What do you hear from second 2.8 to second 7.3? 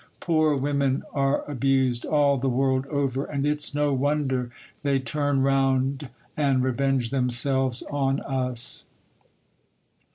over; and it's no wonder they turn round and revenge